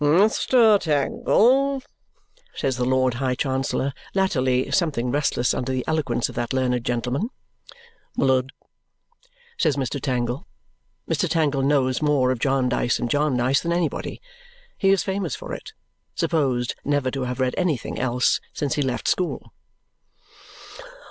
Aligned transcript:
"Mr. 0.01 0.79
Tangle," 0.79 1.83
says 2.55 2.77
the 2.77 2.85
Lord 2.85 3.13
High 3.21 3.35
Chancellor, 3.35 3.93
latterly 4.15 4.71
something 4.71 5.11
restless 5.11 5.53
under 5.53 5.71
the 5.71 5.83
eloquence 5.85 6.27
of 6.27 6.33
that 6.33 6.53
learned 6.53 6.83
gentleman. 6.83 7.29
"Mlud," 8.17 8.49
says 9.59 9.75
Mr. 9.77 10.01
Tangle. 10.01 10.47
Mr. 11.07 11.29
Tangle 11.29 11.61
knows 11.61 12.01
more 12.01 12.31
of 12.31 12.39
Jarndyce 12.39 12.97
and 12.97 13.11
Jarndyce 13.11 13.61
than 13.61 13.71
anybody. 13.71 14.19
He 14.75 14.89
is 14.89 15.03
famous 15.03 15.35
for 15.35 15.53
it 15.53 15.73
supposed 16.15 16.73
never 16.83 17.11
to 17.11 17.25
have 17.25 17.39
read 17.39 17.53
anything 17.55 17.99
else 17.99 18.39
since 18.55 18.73
he 18.73 18.81
left 18.81 19.07
school. 19.07 19.53